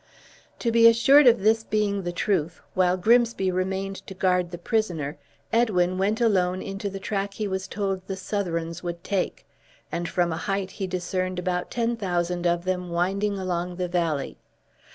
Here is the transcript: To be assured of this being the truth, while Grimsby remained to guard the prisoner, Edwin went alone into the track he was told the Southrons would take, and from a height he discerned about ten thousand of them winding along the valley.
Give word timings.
To 0.57 0.71
be 0.71 0.87
assured 0.87 1.27
of 1.27 1.41
this 1.41 1.63
being 1.63 2.01
the 2.01 2.11
truth, 2.11 2.59
while 2.73 2.97
Grimsby 2.97 3.51
remained 3.51 3.97
to 4.07 4.15
guard 4.15 4.49
the 4.49 4.57
prisoner, 4.57 5.19
Edwin 5.53 5.99
went 5.99 6.19
alone 6.19 6.59
into 6.59 6.89
the 6.89 6.97
track 6.99 7.35
he 7.35 7.47
was 7.47 7.67
told 7.67 8.07
the 8.07 8.15
Southrons 8.17 8.81
would 8.81 9.03
take, 9.03 9.45
and 9.91 10.09
from 10.09 10.33
a 10.33 10.37
height 10.37 10.71
he 10.71 10.87
discerned 10.87 11.37
about 11.37 11.69
ten 11.69 11.95
thousand 11.95 12.47
of 12.47 12.65
them 12.65 12.89
winding 12.89 13.37
along 13.37 13.75
the 13.75 13.87
valley. 13.87 14.37